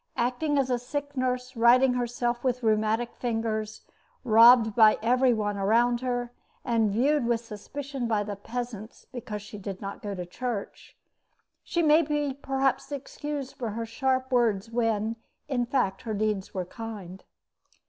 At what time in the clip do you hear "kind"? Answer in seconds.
16.65-17.23